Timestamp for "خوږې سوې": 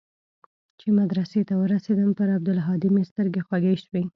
3.47-4.03